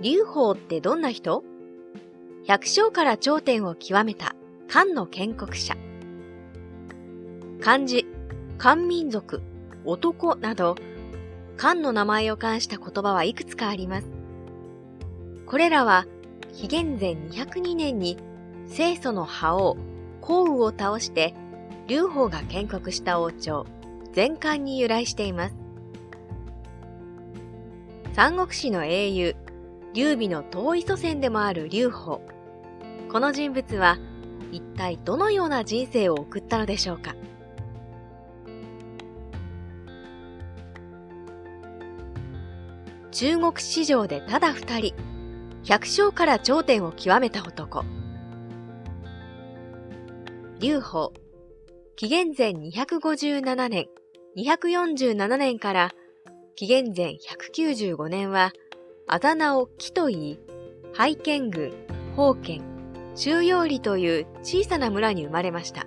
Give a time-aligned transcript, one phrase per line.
[0.00, 1.44] 劉邦ってどんな人？
[2.46, 4.34] 百姓から頂点を極めた
[4.66, 5.76] 漢の建国者。
[7.60, 8.06] 漢字、
[8.56, 9.42] 漢民族、
[9.84, 10.76] 男など、
[11.58, 14.06] 漢の名前を冠した言葉はいくつかあります。
[15.44, 16.06] これらは、
[16.54, 18.16] 紀元前202年に
[18.74, 19.76] 清楚の覇王、
[20.22, 21.34] 項羽を倒して、
[21.88, 23.66] 劉邦が建国した王朝、
[24.16, 25.54] 前漢に由来しています。
[28.14, 29.36] 三国志の英雄、
[29.92, 32.18] 劉備の遠い祖先でもある劉邦。
[33.10, 33.98] この人物は
[34.52, 37.16] 一体どのような人生を送ったのでしょうか？
[43.10, 44.94] 中国史上でただ二人、
[45.64, 47.84] 百姓から頂点を極めた男。
[50.60, 51.08] 劉邦、
[51.96, 53.88] 紀元前257年、
[54.36, 55.90] 247年から
[56.54, 57.16] 紀元前
[57.54, 58.52] 195年は、
[59.12, 60.38] あだ名を木と言い、
[60.94, 61.72] 拝見宮、
[62.14, 62.62] 宝剣、
[63.16, 65.84] 中陽里という小さな村に生まれました。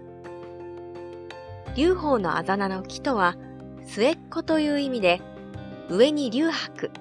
[1.78, 3.38] 劉邦のあだ名の木とは、
[3.86, 5.22] 末っ子という意味で、
[5.90, 6.92] 上に劉白、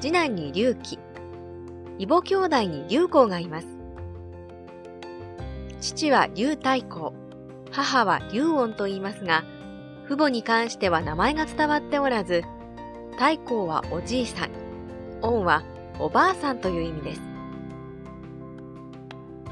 [0.00, 0.98] 次男に劉貴、
[1.98, 3.66] 異母兄弟に劉公がいます。
[5.82, 7.12] 父は劉太公、
[7.72, 9.44] 母は劉恩と言いますが、
[10.06, 12.42] 父母に関しては名前が伝わっておらず、
[13.18, 14.57] 太閤はおじいさん、
[15.22, 15.62] 恩は
[15.98, 17.20] おばあさんという意味です。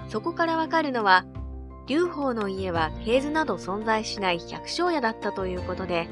[0.08, 1.24] そこからわかるのは、
[1.86, 6.08] 劉邦の家は系図など存在しない百姓家だったということで、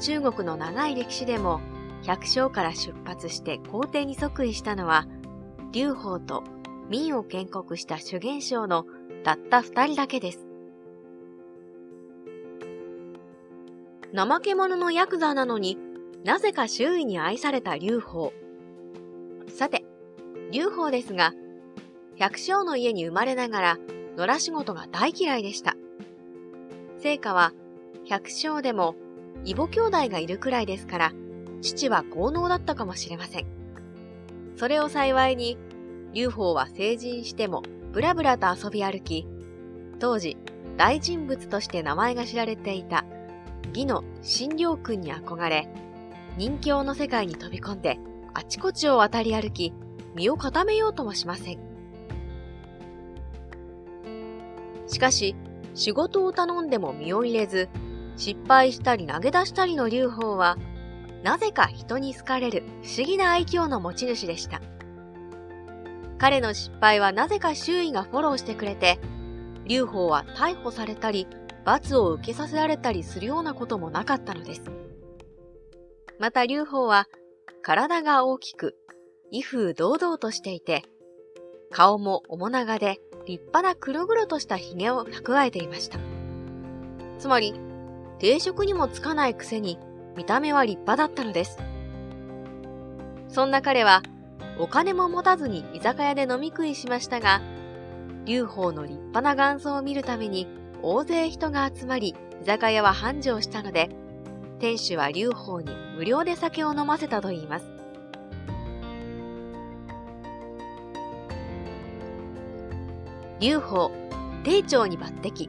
[0.00, 1.60] 中国の長い歴史でも
[2.02, 5.06] 百姓から出発して皇帝に即位したのは、
[5.72, 6.44] 劉邦と
[6.88, 8.84] 民を建国した主元将の
[9.24, 10.46] たった二人だけです。
[14.14, 15.76] 怠け者のヤクザなのに
[16.24, 18.30] なぜか周囲に愛された劉邦。
[20.54, 21.32] さて、劉邦ですが、
[22.16, 23.78] 百姓の家に生まれながら
[24.16, 25.74] 野良仕事が大嫌いでした。
[26.98, 27.52] 聖火は
[28.06, 28.94] 百姓でも
[29.44, 31.12] 異母兄弟がいるくらいですから、
[31.60, 33.46] 父は豪農だったかもしれません。
[34.56, 35.58] それを幸いに、
[36.12, 37.62] 劉邦は成人しても
[37.92, 39.26] ブラブラと遊び歩き、
[39.98, 40.36] 当時
[40.76, 43.04] 大人物として名前が知られていた
[43.68, 45.68] 義の新良君に憧れ、
[46.36, 47.98] 人形の世界に飛び込んで、
[48.34, 49.72] あちこちを渡り歩き、
[50.14, 51.58] 身を固めようともしません。
[54.86, 55.34] しかし、
[55.74, 57.68] 仕事を頼んでも身を入れず、
[58.16, 60.56] 失敗したり投げ出したりの劉邦は、
[61.22, 64.60] なぜか人に好かれる不思議な愛嬌の持ち主でした。
[66.18, 69.00] 彼の失敗はなぜか周囲がフォローしてくれて、
[69.64, 71.26] 劉邦は逮捕されたり、
[71.64, 74.62] 罰を受けさせられたりするようなこともなかったのです。
[76.20, 77.06] また劉邦は
[77.62, 78.76] 体が大きく、
[79.34, 80.84] 威風堂々としていて、
[81.72, 85.98] 顔も面長で立派な黒々とした髭を蓄えていました。
[87.18, 87.52] つまり、
[88.20, 89.76] 定職にもつかないくせに
[90.16, 91.58] 見た目は立派だったのです。
[93.28, 94.02] そんな彼は、
[94.60, 97.42] お金も持たずに居酒屋で飲み食いしましたが、
[98.26, 100.46] 劉邦の立派な元祖を見るために
[100.80, 103.90] 大勢人が集まり、居酒屋は繁盛したので、
[104.60, 107.73] 店主は劉邦に無料で酒を飲ませたといいます。
[113.40, 113.90] 劉邦、
[114.44, 115.48] 帝長に抜擢。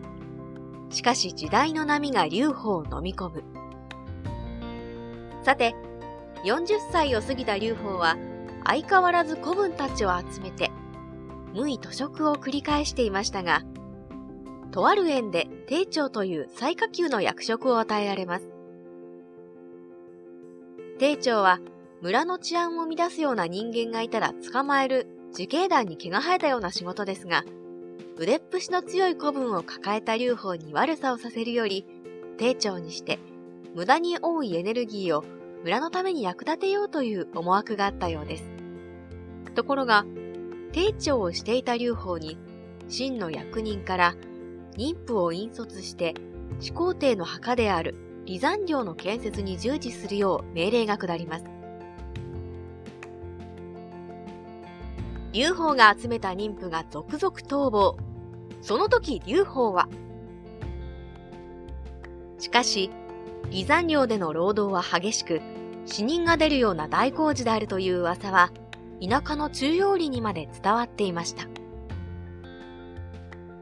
[0.90, 3.44] しかし時代の波が劉邦を飲み込む。
[5.44, 5.76] さて、
[6.44, 8.18] 40歳を過ぎた劉邦は
[8.64, 10.72] 相変わらず古文たちを集めて、
[11.54, 13.62] 無意図食を繰り返していましたが、
[14.72, 18.50] とある縁で帝長という最下級の役職を与えられます。
[20.98, 21.60] 帝長は
[22.02, 27.44] 村の治安を乱すような人間がいたら捕まえる自警団に毛が生えたような仕事ですが、
[28.18, 31.86] 腕っぷしの強い古文を抱えた劉邦に悪さをさせるより、
[32.38, 33.20] 帝長にして
[33.76, 35.24] 無駄に多いエネルギーを
[35.64, 38.50] 村のために役立てようという思惑があったようです。
[39.56, 40.06] ところが、
[40.72, 42.38] 帝長をしていた劉邦に、
[42.88, 44.16] 真の役人から
[44.78, 46.14] 妊婦を引率して
[46.60, 47.96] 始皇帝の墓である
[48.28, 51.55] 離山陵の建設に従事するよう命令が下ります。
[55.36, 57.98] 劉邦が集めた妊婦が続々逃亡。
[58.62, 59.90] その時劉邦は、
[62.40, 62.90] しかし、
[63.52, 65.42] 離山陵での労働は激しく、
[65.86, 68.54] 死人が出るような大工事であるという噂は、
[69.06, 71.48] 田舎の中央里にまで伝わっていました。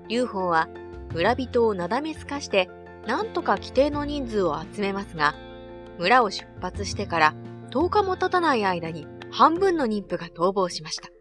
[0.09, 0.69] 劉邦は
[1.11, 2.69] 村人をなだめすかして
[3.07, 5.33] なんとか規定の人数を集めますが、
[5.97, 7.33] 村を出発してから
[7.71, 11.12] 10日も経たない間に半分の妊婦が逃亡しました。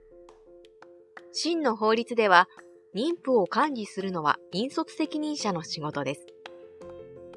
[1.34, 2.46] 真の法律では、
[2.94, 6.26] 妊婦を管理するのは引率責任者の仕事です。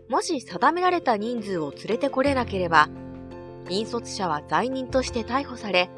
[0.10, 2.90] もし定められた人数を連れてこれなければ、
[3.70, 5.90] 引率者は罪人として逮捕され、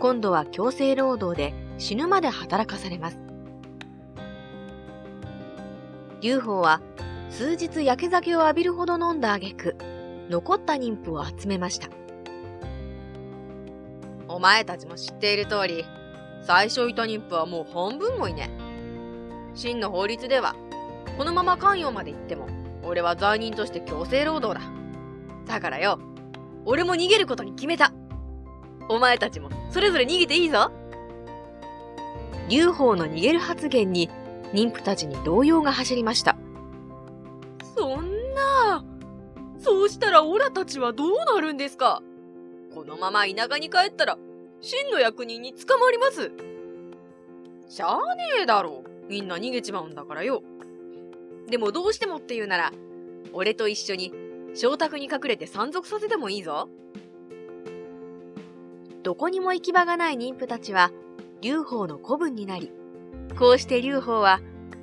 [0.00, 3.18] 今度は強制労働で死ぬまで働かされます。
[6.20, 6.82] 劉邦は
[7.30, 9.76] 数日焼け酒を浴びるほど飲んだ挙句、
[10.28, 11.88] 残った妊婦を集めました。
[14.28, 15.84] お前たちも知っている通り、
[16.42, 18.50] 最初いた妊婦はもう半分もいね
[19.54, 20.54] 真の法律では、
[21.16, 22.48] このまま関与まで行っても、
[22.82, 24.70] 俺は罪人として強制労働だ。
[25.46, 25.98] だからよ、
[26.64, 27.92] 俺も逃げることに決めた。
[28.88, 30.70] お前たちもそれぞれ逃げていいぞ。
[32.48, 34.08] 劉邦の逃げる発言に
[34.52, 36.36] 妊婦たちに動揺が走りました。
[37.76, 38.84] そんな、
[39.58, 42.02] そうしたらオラたちはどうなるんですか？
[42.74, 44.16] このまま田舎に帰ったら、
[44.60, 46.30] 真の役人に捕まります。
[47.68, 48.84] しゃあねえだろ。
[49.08, 50.42] みんな逃げちまうんだからよ。
[51.48, 52.72] でもどうしてもって言うなら、
[53.32, 54.12] 俺と一緒に
[54.54, 56.68] 正卓に隠れて山賊させてもいいぞ。
[59.02, 60.90] どこにも行き場がない妊婦たちは、
[61.40, 62.70] 劉邦の子分になり、
[63.38, 64.40] こうして劉邦は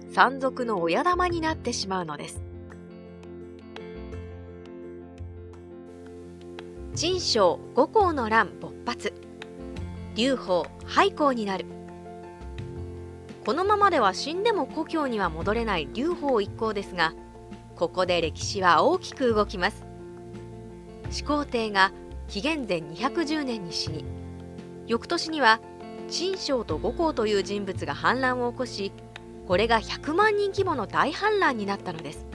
[0.09, 2.41] 山賊の親玉になってしまうのです。
[6.95, 9.26] 陳章五皇の乱勃発。
[10.17, 11.65] 劉邦廃校になる。
[13.45, 17.13] このままでは死んでも故郷には戻れない劉邦一行ですが、
[17.77, 19.85] ここで歴史は大きく動きます。
[21.09, 21.93] 始皇帝が
[22.27, 24.03] 紀元前210年に死に、
[24.87, 25.59] 翌年には
[26.09, 28.93] 陳章と五皇という人物が反乱を起こし
[29.47, 32.25] これが100万人規模の大反乱になったのです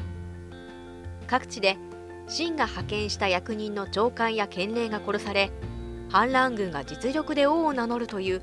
[1.26, 1.79] 各地で
[2.29, 5.50] 秦が派遣した役人の長官や権令が殺され
[6.12, 8.43] 反乱軍が実力で王を名乗るという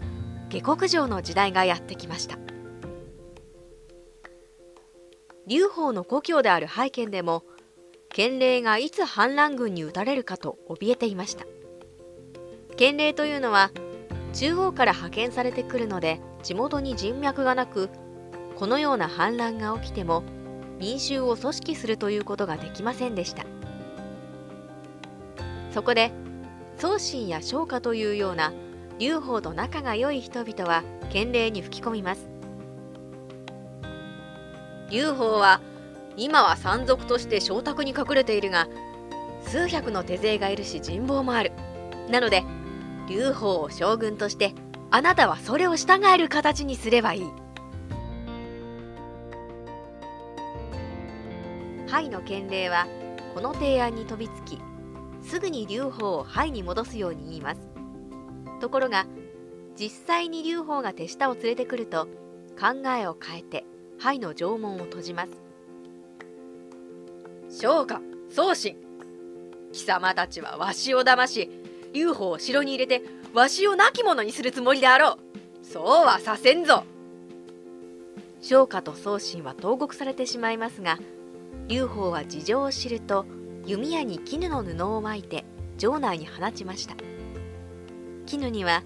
[0.49, 2.39] 下克上の時代がやってきました。
[5.45, 7.43] 劉邦の故郷である拝見でも
[8.09, 11.45] 権令がいつ反乱軍に撃たれるかと怯えていました。
[12.75, 13.69] 権令というのは
[14.33, 17.89] 中央から派遣されてくるので地元に人脈がなく
[18.55, 20.23] このような反乱が起きても
[20.79, 23.45] 民衆を組織するということができませんでした。
[25.71, 26.11] そこで
[26.79, 28.53] 宗信や商家というような
[28.99, 32.29] 劉邦と仲が良い人々は権令に吹き込みます。
[34.89, 35.61] 劉邦は
[36.17, 38.67] 今は山賊として正卓に隠れているが
[39.45, 41.51] 数百の手勢がいるし人望もある。
[42.09, 42.43] なので
[43.07, 44.53] 劉邦を将軍として
[44.89, 47.31] あなたはそれを従える形にすればいい。
[52.01, 52.87] イの権令は
[53.33, 54.59] この提案に飛びつき
[55.29, 57.61] すぐに劉邦をイに戻すように言います。
[58.59, 59.05] ところが
[59.79, 62.07] 実際に劉邦が手下を連れてくると
[62.59, 63.63] 考えを変えて
[64.11, 65.31] イの城門を閉じます。
[67.51, 68.75] 将家宗信
[69.71, 71.47] 貴様たちはわしを騙し
[71.93, 73.05] 劉邦を城に入れて
[73.35, 75.19] わしを亡き者にするつもりであろ
[75.63, 75.65] う。
[75.65, 76.85] そうはさせんぞ。
[78.41, 80.97] 商家と宗信は投獄されてしまいますが
[81.67, 83.27] 劉邦は事情を知ると
[83.65, 85.45] 弓矢に絹の布を巻いて
[85.77, 86.95] 城内に放ちました。
[88.25, 88.83] 絹には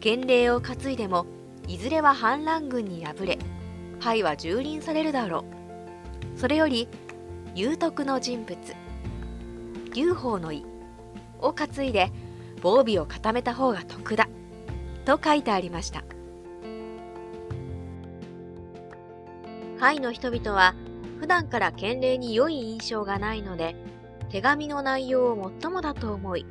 [0.00, 1.26] 権令を担いでも
[1.66, 3.38] いずれは反乱軍に敗れ
[4.00, 5.44] 牌は蹂躙されるだろ
[6.36, 6.38] う。
[6.38, 6.88] それより
[7.54, 8.56] 有徳の人物
[9.92, 10.64] 劉邦の意
[11.40, 12.10] を担いで
[12.62, 14.28] 防備を固めた方が得だ
[15.04, 16.04] と書いてありました。
[19.78, 20.74] ハイの人々は
[21.20, 23.76] 普段から権令に良い印象がないので
[24.30, 26.46] 手紙の内容をもっともだと思い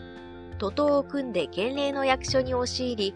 [0.57, 3.15] 徒党を組んで権令の役所に押し入り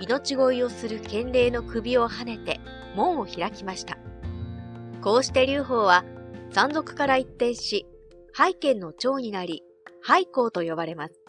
[0.00, 2.60] 命乞いをする権令の首をはねて
[2.94, 3.98] 門を開きました
[5.00, 6.04] こうして劉邦は
[6.50, 7.86] 山賊から一転し
[8.32, 9.64] 拝見の長になり
[10.02, 11.20] 廃公と呼ばれます。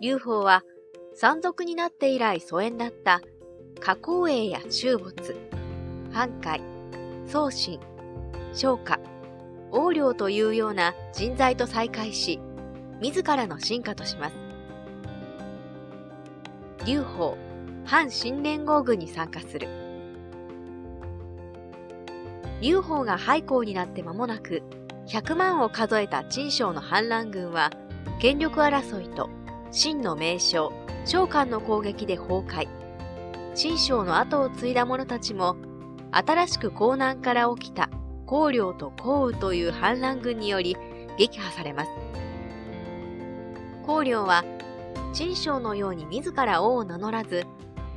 [0.00, 0.62] 劉邦は
[1.14, 3.20] 山賊になって以来疎遠だった
[3.80, 5.36] 加工営や中没、
[6.10, 6.62] 藩海、
[7.26, 7.80] 宗信、
[8.52, 8.98] 商家、
[9.72, 12.40] 横領というような人材と再会し、
[13.00, 14.34] 自らの進化とします。
[16.84, 17.34] 劉邦、
[17.84, 19.68] 反新連合軍に参加する。
[22.60, 24.62] 劉邦が廃校になって間もなく、
[25.06, 27.70] 100万を数えた陳将の反乱軍は、
[28.20, 29.30] 権力争いと
[29.70, 30.72] 秦の名将、
[31.04, 32.68] 召喚の攻撃で崩壊。
[33.54, 35.56] 陳将の後を継いだ者たちも、
[36.12, 37.88] 新しく江南から起きた
[38.30, 40.76] 光陵と項羽という反乱軍により
[41.18, 41.90] 撃破されます。
[43.82, 44.44] 光陵は
[45.12, 47.44] 陳将のように自ら王を名乗らず、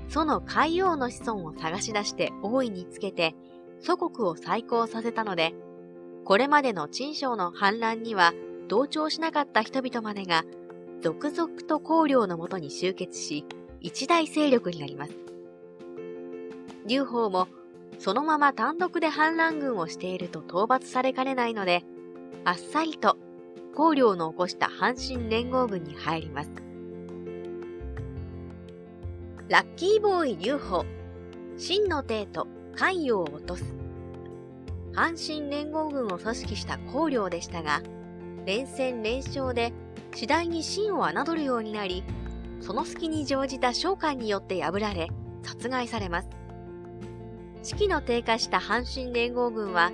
[0.09, 3.35] その海王の子孫を探し出して王位につけて、
[3.79, 5.53] 祖国を再興させたので、
[6.25, 8.33] これまでの陳将の反乱には
[8.67, 10.45] 同調しなかった人々までが、
[11.03, 13.45] 続々と公領のもとに集結し、
[13.81, 15.13] 一大勢力になります。
[16.87, 17.47] 劉邦も、
[18.03, 21.85] そのまま単独で反乱軍をしていると討伐されかねないので、
[22.43, 23.17] あっさりと
[23.73, 26.51] 公領の起こした阪神連合軍に入ります。
[29.47, 30.83] ラッキーボーイ劉邦、
[31.57, 33.63] 真の帝と関陽を落とす。
[34.91, 37.81] 阪神連合軍を組織した公領でしたが、
[38.45, 39.71] 連戦連勝で
[40.13, 42.03] 次第に秦を侮るようになり、
[42.59, 45.07] その隙に乗じた召喚によって破られ、
[45.41, 46.42] 殺害されます。
[47.63, 49.91] 士気の低下した阪神連合軍は、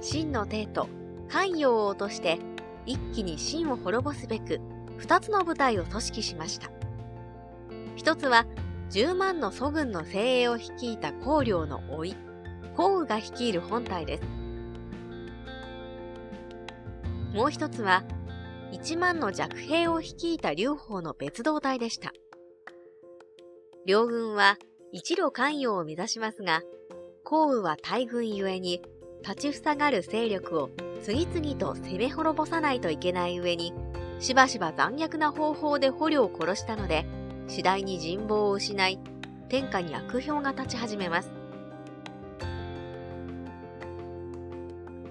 [0.00, 0.88] 秦の帝と
[1.28, 2.38] 関陽を落として
[2.86, 4.58] 一気に秦を滅ぼすべく
[4.96, 6.70] 二つの部隊を組織しました。
[7.94, 8.46] 一つは
[8.90, 12.16] 10万の祖軍の精鋭を率いた公領の甥、い、
[12.74, 14.24] 項羽が率いる本隊です。
[17.34, 18.02] もう一つは
[18.72, 22.12] 1万の弱兵を率いた劉邦の別動隊でした。
[23.84, 24.56] 両軍は
[24.90, 26.62] 一路関与を目指しますが、
[27.24, 28.82] 項羽は大軍ゆえに
[29.22, 30.70] 立ちふさがる勢力を
[31.02, 33.72] 次々と攻め滅ぼさないといけない上に、
[34.18, 37.06] しばしば残虐な方法で捕虜を殺したので、
[37.48, 38.98] 次第に人望を失い、
[39.48, 41.30] 天下に悪評が立ち始めます。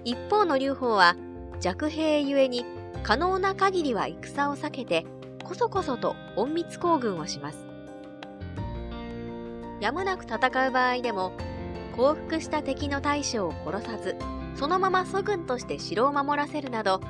[0.04, 1.16] 一方の劉邦は
[1.60, 2.64] 弱兵ゆえに
[3.02, 5.04] 可能な限りは戦を避けて
[5.44, 7.66] こそこそと隠密行軍をします。
[9.80, 11.32] やむなく戦う場合でも
[12.00, 14.16] 降伏した敵の大将を殺さず
[14.54, 17.02] そのまま祖軍として城を守らせるなど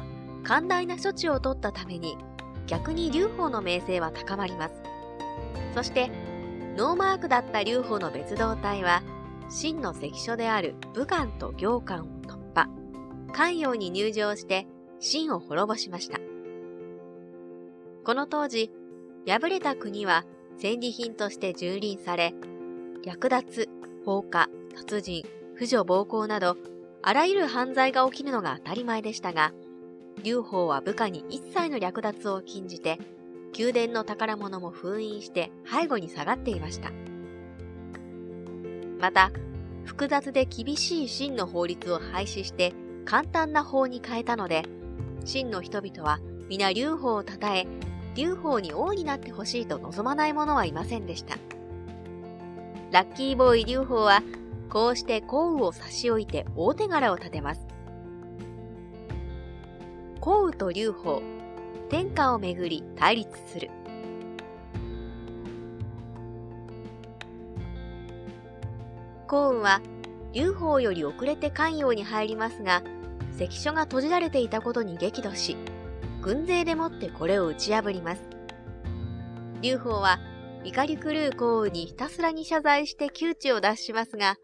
[0.43, 2.17] 寛大な処置を取ったために
[2.67, 4.75] 逆に劉邦の名声は高まります。
[5.75, 6.11] そして
[6.77, 9.03] ノーマークだった劉邦の別動隊は
[9.49, 12.69] 真の関所である武漢と行漢を突破。
[13.33, 14.67] 関陽に入城して
[15.01, 16.19] 秦を滅ぼしました。
[18.05, 18.73] この当時
[19.27, 20.25] 敗れた国は
[20.59, 22.35] 戦利品として蹂躙され
[23.05, 23.69] 略奪
[24.05, 25.25] 放火殺人
[25.55, 26.57] 婦女暴行など
[27.03, 29.53] あらゆる犯罪が起きるのが当たり前でしたが、
[30.23, 32.99] 劉邦は部下に一切の略奪を禁じて、
[33.57, 36.91] 宮殿の宝物も封印して背後に下がっていました。
[38.99, 39.31] また、
[39.85, 42.75] 複雑で厳しい秦の法律を廃止して
[43.07, 44.65] 簡単な法に変えたので、
[45.25, 47.67] 秦の人々は皆劉邦を称え、
[48.15, 51.39] 劉邦に王になってほしいと望まない者はいませんでした。
[52.93, 54.23] ラッキーボーイ劉邦は
[54.71, 57.67] こうして降雨を差し置いて大手柄を立てます。
[60.21, 61.23] 降雨と劉邦、
[61.89, 63.71] 天下をめぐり対立する。
[69.27, 69.81] 降雨は
[70.33, 72.83] 劉邦より遅れて関陽に入りますが、
[73.37, 75.57] 関所が閉じられていたことに激怒し、
[76.23, 78.23] 軍勢でもってこれを打ち破ります。
[79.63, 80.21] 劉邦は
[80.63, 84.37] 怒り狂う降雨にひたすらに謝罪して窮地を脱しますが、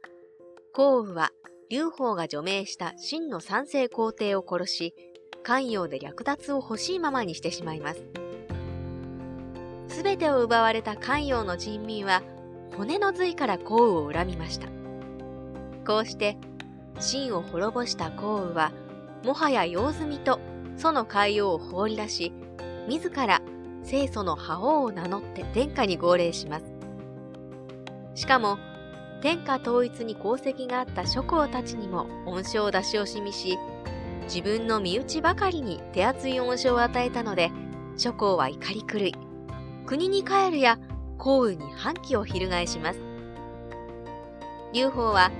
[0.76, 1.30] 項羽は
[1.70, 4.94] 劉邦が除名した真の三世皇帝を殺し、
[5.42, 8.02] 関陽で略奪を欲しいままにしてしまいます。
[9.88, 12.22] すべてを奪われた関陽の人民は、
[12.76, 14.68] 骨の髄から項羽を恨みました。
[15.86, 16.36] こうして、
[16.96, 18.72] 秦を滅ぼした項羽は、
[19.24, 20.40] もはや用済みと、
[20.76, 22.34] 祖の海洋を放り出し、
[22.86, 23.40] 自ら
[23.88, 26.66] 清楚の覇王を名乗って天下に号令します。
[28.14, 28.58] しかも、
[29.26, 33.58] 天下統一に功績があった諸侯たちにも恩賞を出し惜しみし、
[34.32, 37.50] 自分の身内ばかりに手厚い恩賞を与えたので、
[37.96, 39.14] 諸侯は怒り狂い、
[39.84, 40.78] 国に帰るや
[41.18, 43.00] 幸運に反旗を翻します。
[44.72, 45.32] 劉邦は、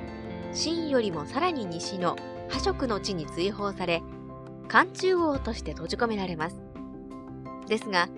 [0.52, 2.16] 秦よりもさらに西の
[2.49, 4.02] 破色の地に追放され、
[4.66, 6.61] 漢中王として閉じ込められます。
[7.69, 8.09] ですが、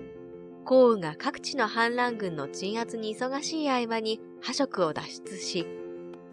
[0.69, 5.67] 項羽が各地の反乱軍の鎮圧に忙しい合間に破色を脱出し、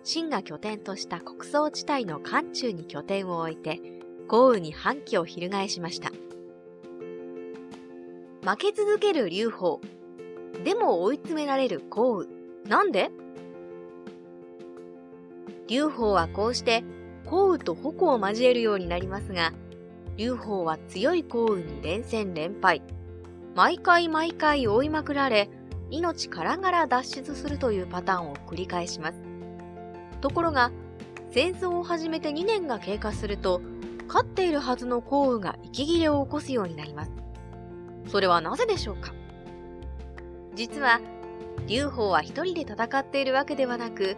[0.04, 3.80] 秦が拠点とした国葬地帯の漢中に拠点を置いて、
[4.28, 6.12] 項羽に反旗を翻しました。
[8.44, 9.78] 負け続ける劉邦。
[10.66, 12.28] でも追い詰められる項羽。
[12.68, 13.12] なんで？
[15.70, 16.84] 劉邦はこうして
[17.26, 19.54] 項羽と矛を交えるようになりますが、
[20.18, 22.82] 劉邦は強い項羽に連戦連敗。
[23.56, 25.50] 毎回毎回追いまくられ、
[25.90, 29.18] 命からがら脱出するというパターンを繰り返します。
[30.20, 30.72] ところが、
[31.32, 33.62] 戦争を始めて2年が経過すると、
[34.10, 37.12] 勝っているはずの項羽が息切れを起こすようになります。
[38.10, 39.14] それはなぜでしょうか？
[40.54, 41.00] 実は、
[41.66, 44.18] 劉邦は一人で戦っているわけではなく、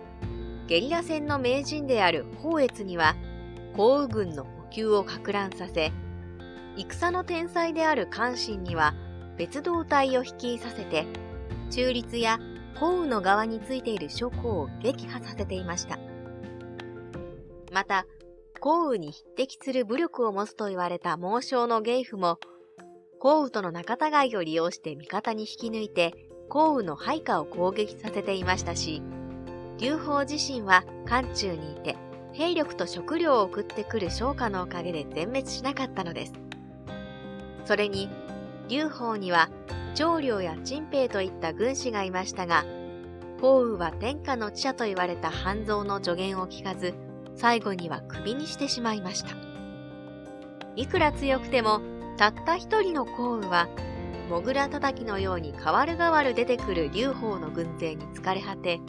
[0.65, 3.15] ゲリラ戦の名人である宝越には、
[3.75, 5.91] 項羽軍の補給をか乱させ、
[6.75, 8.95] 戦の天才である関心には
[9.37, 11.05] 別動隊を率いさせて、
[11.69, 12.39] 中立や
[12.79, 15.99] 項羽の側についている諸侯を撃破させていました。
[17.71, 18.05] また、
[18.59, 22.39] 項羽に匹敵する武力を持つと言われた猛将のゲイフも、
[23.19, 26.13] 項羽との仲違いを利用して味方に引き抜いて、
[26.49, 29.01] 項羽の配下を攻撃させていましたし、
[29.79, 31.95] 劉邦自身は漢中にいて、
[32.33, 36.33] 兵力と食料を送ってくる商家のおかげで全滅しなかったのです。
[37.65, 38.09] それに、
[38.67, 39.49] 劉邦には
[39.95, 42.65] 長領や陳平といった軍師がいましたが、
[43.39, 46.93] 項羽は天下の知者と言われた半蔵の助言を聞かず、
[47.35, 49.29] 最後には首にしてしまいました。
[50.75, 51.81] いくら強くても、
[52.17, 53.67] たった一人の項羽は、
[54.29, 58.79] モグラ叩きのように代わる代わる出てくる劉邦の軍勢に疲れ果て、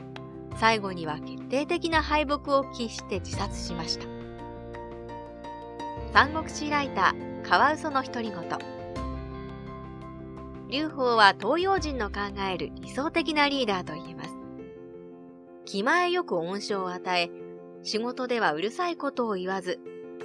[0.56, 4.06] 最後には決定的な敗北を喫して自殺しました。
[6.12, 8.77] 三国志ライター、カワウソの独り言。
[10.68, 12.20] 劉邦は東洋人の考
[12.52, 14.36] える理想的なリーダーと言えます。
[15.64, 17.30] 気前よく恩賞を与え、
[17.82, 19.80] 仕事ではうるさいことを言わず、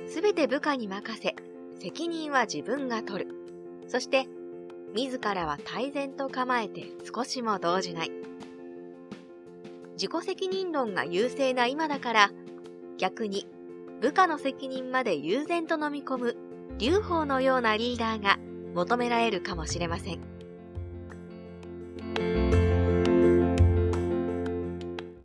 [0.08, 1.36] すべて部下に任せ、
[1.80, 3.32] 責任は自分が取る。
[3.88, 4.28] そして、
[4.94, 8.12] 自らは泰然と構えて少しも動じない。
[9.94, 12.32] 自己責任論が優勢な今だから、
[12.98, 13.48] 逆に
[14.02, 16.38] 部下の責任まで悠然と飲み込む
[16.78, 18.38] 劉邦のようなリーダーが
[18.76, 20.33] 求められるかもしれません。